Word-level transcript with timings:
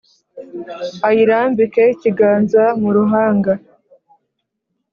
Ayirambike 1.07 1.83
ikiganza 1.95 2.63
mu 2.81 2.89
ruhanga 2.97 3.51